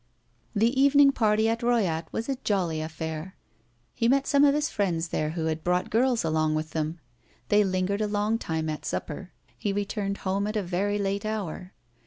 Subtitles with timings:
[0.55, 3.35] The evening party at Royat was a jolly affair.
[3.93, 6.99] He met some of his friends there who had brought girls along with them.
[7.49, 11.73] They lingered a long time at supper; he returned home at a very late hour.